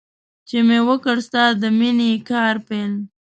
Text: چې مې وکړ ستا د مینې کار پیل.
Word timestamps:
چې 0.47 0.57
مې 0.67 0.79
وکړ 0.87 1.15
ستا 1.27 1.43
د 1.61 1.63
مینې 1.79 2.11
کار 2.29 2.55
پیل. 2.67 2.93